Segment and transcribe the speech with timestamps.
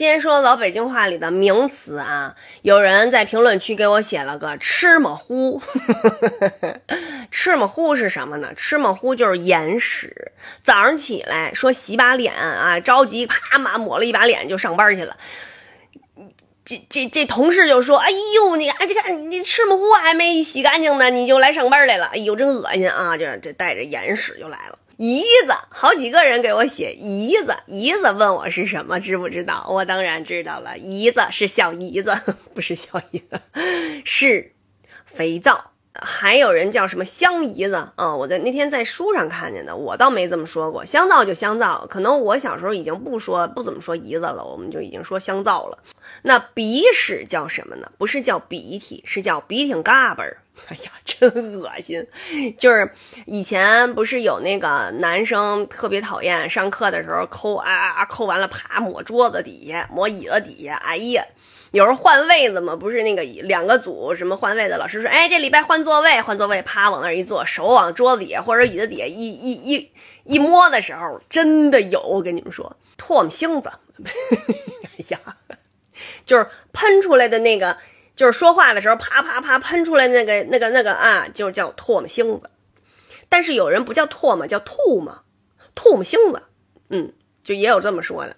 [0.00, 5.60] 今天说老北京话里的名词啊，有人在评论区给我写了个“吃么呼
[7.30, 10.32] ”，“吃么呼”是什么呢？“吃么呼”就是眼屎。
[10.62, 15.14] 早上起来说洗把脸啊，着急啪嘛抹了一把脸就上班去了。
[16.64, 22.06] 这这这同事就说：“哎呦，你看这看你吃么呼还没洗干净呢，你就来上班来了？
[22.06, 23.18] 哎呦，真恶心啊！
[23.18, 29.66] 这这带着眼屎就来了。”姨子，好几个人给我写姨子，姨子问我是什么，知不知道？
[29.70, 32.14] 我当然知道了，姨子是小姨子，
[32.54, 33.40] 不是小姨子，
[34.04, 34.52] 是
[35.06, 35.70] 肥皂。
[35.94, 38.14] 还有人叫什么香姨子啊？
[38.14, 40.84] 我在那天在书上看见的，我倒没这么说过。
[40.84, 45.78] 香皂就香皂，可能我小时候已经不说不怎么说姨子了，我们就已经说香皂了。
[46.24, 47.90] 那鼻屎叫什么呢？
[47.96, 50.42] 不是叫鼻涕，是叫鼻涕嘎巴儿。
[50.68, 52.06] 哎呀，真恶心！
[52.58, 52.90] 就是
[53.26, 61.24] 以前不是有那个男生特别讨厌上课的时候抠啊啊抠完了啪抹桌子底下抹椅子底下，哎呀。
[61.72, 69.90] 有时候换位子嘛，不是那个两个组什么换位子，老师说，哎，这礼拜换座位，换座位，啪往那儿一坐，手往桌子底下或者椅子底下一一一
[70.24, 73.70] 一摸的时候，真的有，我跟你们说，唾沫星子，
[74.02, 75.20] 哎呀，
[76.26, 77.78] 就是喷出来的那个，
[78.20, 82.50] 就是说话的时候啪啪啪喷出来那个那个那个啊，就叫唾沫星子。
[83.30, 85.24] 但是有人不叫唾沫，叫吐沫，
[85.74, 86.42] 吐沫星子，
[86.90, 88.36] 嗯，就也有这么说的。